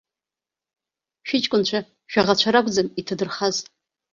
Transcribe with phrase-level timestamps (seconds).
[1.27, 1.79] Шәыҷкәынцәа
[2.11, 3.55] шәаӷацәа ракәӡам иҭадырхаз.